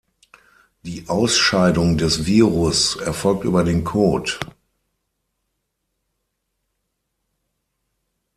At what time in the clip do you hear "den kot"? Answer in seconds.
3.63-4.39